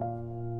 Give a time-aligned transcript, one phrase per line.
[0.00, 0.57] うん。